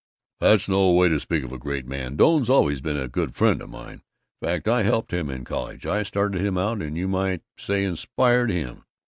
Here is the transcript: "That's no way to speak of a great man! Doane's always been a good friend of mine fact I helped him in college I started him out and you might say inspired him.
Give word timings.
"That's 0.39 0.67
no 0.67 0.93
way 0.93 1.09
to 1.09 1.19
speak 1.19 1.43
of 1.43 1.51
a 1.51 1.59
great 1.59 1.85
man! 1.85 2.15
Doane's 2.15 2.49
always 2.49 2.81
been 2.81 2.97
a 2.97 3.07
good 3.07 3.35
friend 3.35 3.61
of 3.61 3.69
mine 3.69 4.01
fact 4.41 4.67
I 4.67 4.81
helped 4.81 5.13
him 5.13 5.29
in 5.29 5.43
college 5.45 5.85
I 5.85 6.01
started 6.01 6.43
him 6.43 6.57
out 6.57 6.81
and 6.81 6.97
you 6.97 7.07
might 7.07 7.43
say 7.55 7.83
inspired 7.83 8.49
him. 8.49 8.85